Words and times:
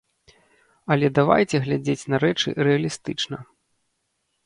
Але 0.95 1.11
давайце 1.19 1.55
глядзець 1.67 2.09
на 2.15 2.23
рэчы 2.27 2.57
рэалістычна. 2.71 3.37